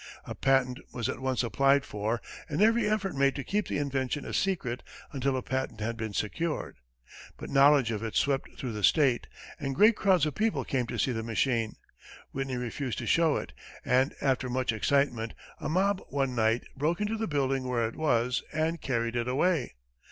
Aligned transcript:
A 0.25 0.33
patent 0.33 0.79
was 0.91 1.07
at 1.07 1.19
once 1.19 1.43
applied 1.43 1.85
for 1.85 2.23
and 2.49 2.59
every 2.59 2.89
effort 2.89 3.13
made 3.13 3.35
to 3.35 3.43
keep 3.43 3.67
the 3.67 3.77
invention 3.77 4.25
a 4.25 4.33
secret 4.33 4.81
until 5.11 5.37
a 5.37 5.43
patent 5.43 5.79
had 5.79 5.95
been 5.95 6.11
secured. 6.11 6.77
But 7.37 7.51
knowledge 7.51 7.91
of 7.91 8.01
it 8.01 8.15
swept 8.15 8.49
through 8.57 8.71
the 8.71 8.83
state, 8.83 9.27
and 9.59 9.75
great 9.75 9.95
crowds 9.95 10.25
of 10.25 10.33
people 10.33 10.65
came 10.65 10.87
to 10.87 10.97
see 10.97 11.11
the 11.11 11.21
machine. 11.21 11.73
Whitney 12.31 12.57
refused 12.57 12.97
to 12.97 13.05
show 13.05 13.35
it, 13.37 13.53
and 13.85 14.15
after 14.23 14.49
much 14.49 14.71
excitement, 14.71 15.35
a 15.59 15.69
mob 15.69 16.01
one 16.09 16.33
night 16.33 16.63
broke 16.75 16.99
into 16.99 17.15
the 17.15 17.27
building 17.27 17.65
where 17.67 17.87
it 17.87 17.95
was, 17.95 18.41
and 18.51 18.81
carried 18.81 19.15
it 19.15 19.27
away. 19.27 19.75